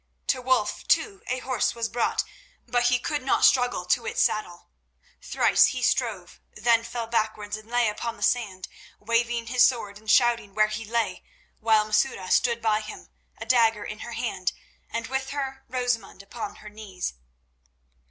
[0.29, 2.23] To Wulf, too, a horse was brought,
[2.65, 4.71] but he could not struggle to its saddle.
[5.21, 8.67] Thrice he strove, then fell backwards and lay upon the sand,
[8.97, 11.23] waving his sword and shouting where he lay,
[11.59, 14.53] while Masouda stood by him, a dagger in her hand,
[14.89, 17.13] and with her Rosamund upon her knees.